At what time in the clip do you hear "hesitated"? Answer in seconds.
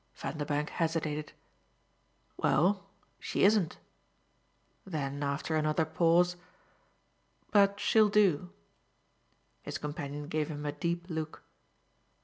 0.71-1.31